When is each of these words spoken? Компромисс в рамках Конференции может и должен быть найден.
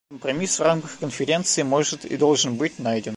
Компромисс 0.09 0.57
в 0.57 0.63
рамках 0.63 0.97
Конференции 0.97 1.61
может 1.61 2.05
и 2.05 2.17
должен 2.17 2.55
быть 2.55 2.79
найден. 2.79 3.09